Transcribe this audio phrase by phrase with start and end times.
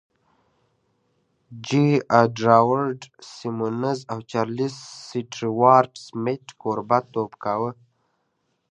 [1.67, 1.85] جې
[2.21, 2.99] اډوارډ
[3.33, 4.75] سيمونز او چارليس
[5.07, 7.71] سټيوارټ سميت کوربهتوب کاوه.